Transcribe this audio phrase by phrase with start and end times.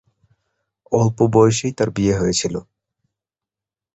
[0.91, 2.55] অল্প বয়সেই তার বিয়ে হয়েছিল।